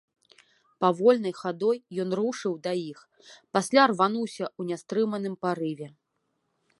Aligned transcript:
Павольнай 0.83 1.33
хадой 1.41 1.77
ён 2.05 2.09
рушыў 2.21 2.53
да 2.67 2.73
іх, 2.91 2.99
пасля 3.57 3.81
рвануўся 3.91 4.43
ў 4.59 4.73
нястрыманым 4.73 5.35
парыве. 5.47 5.87